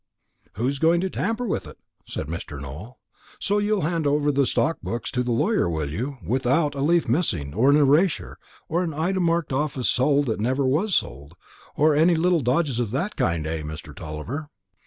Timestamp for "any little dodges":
11.93-12.79